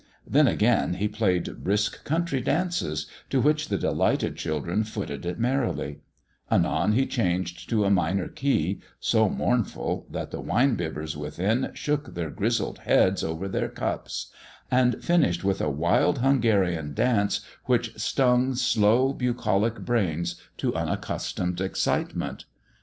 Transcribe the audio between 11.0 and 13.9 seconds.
within shoo^ their grizzled heads over their